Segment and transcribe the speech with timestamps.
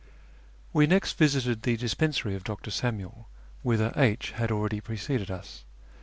[0.73, 2.71] We next visited the dispensary of Dr.
[2.71, 3.27] Samuel,
[3.61, 5.63] whither H had already preceded us.